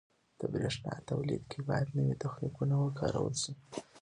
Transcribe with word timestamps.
•د 0.39 0.41
برېښنا 0.53 0.93
تولید 1.09 1.43
کې 1.51 1.59
باید 1.69 1.87
نوي 1.97 2.15
تخنیکونه 2.23 2.75
وکارول 2.79 3.33
شي. 3.43 3.53